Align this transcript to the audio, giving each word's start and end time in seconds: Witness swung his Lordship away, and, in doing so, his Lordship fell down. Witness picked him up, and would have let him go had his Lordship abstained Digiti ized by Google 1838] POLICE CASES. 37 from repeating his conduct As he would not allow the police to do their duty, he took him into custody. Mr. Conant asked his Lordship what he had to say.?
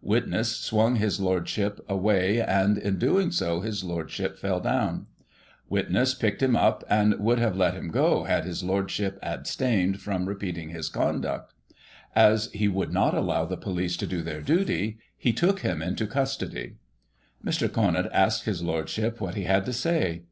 Witness 0.00 0.56
swung 0.56 0.96
his 0.96 1.20
Lordship 1.20 1.78
away, 1.86 2.40
and, 2.40 2.78
in 2.78 2.98
doing 2.98 3.30
so, 3.30 3.60
his 3.60 3.84
Lordship 3.84 4.38
fell 4.38 4.58
down. 4.58 5.04
Witness 5.68 6.14
picked 6.14 6.42
him 6.42 6.56
up, 6.56 6.82
and 6.88 7.20
would 7.20 7.38
have 7.38 7.58
let 7.58 7.74
him 7.74 7.88
go 7.90 8.24
had 8.24 8.46
his 8.46 8.64
Lordship 8.64 9.18
abstained 9.22 9.96
Digiti 9.96 9.98
ized 9.98 9.98
by 9.98 10.00
Google 10.00 10.00
1838] 10.00 10.00
POLICE 10.00 10.00
CASES. 10.00 10.06
37 10.08 10.16
from 10.24 10.26
repeating 10.32 10.68
his 10.70 10.88
conduct 10.88 11.54
As 12.16 12.52
he 12.54 12.68
would 12.68 12.92
not 12.94 13.14
allow 13.14 13.44
the 13.44 13.56
police 13.58 13.96
to 13.98 14.06
do 14.06 14.22
their 14.22 14.40
duty, 14.40 14.98
he 15.18 15.32
took 15.34 15.60
him 15.60 15.82
into 15.82 16.06
custody. 16.06 16.76
Mr. 17.44 17.70
Conant 17.70 18.06
asked 18.14 18.44
his 18.46 18.62
Lordship 18.62 19.20
what 19.20 19.34
he 19.34 19.44
had 19.44 19.66
to 19.66 19.74
say.? 19.74 20.22